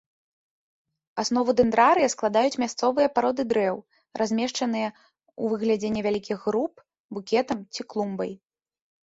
[1.23, 3.77] Аснову дэндрарыя складаюць мясцовыя пароды дрэў,
[4.21, 6.73] размешчаныя ў выглядзе невялікіх груп,
[7.19, 8.31] букетам ці клумбай.